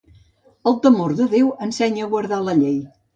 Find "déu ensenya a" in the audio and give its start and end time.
1.33-2.09